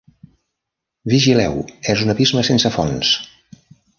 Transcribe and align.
Vigileu, 1.13 1.59
és 1.95 2.03
un 2.07 2.15
abisme 2.15 2.45
sense 2.51 2.75
fons! 2.79 3.15